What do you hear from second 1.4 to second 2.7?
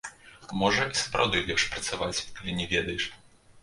лепш працаваць, калі